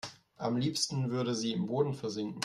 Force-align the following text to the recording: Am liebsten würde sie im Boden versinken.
Am 0.37 0.57
liebsten 0.57 1.11
würde 1.11 1.35
sie 1.35 1.51
im 1.53 1.67
Boden 1.67 1.93
versinken. 1.93 2.39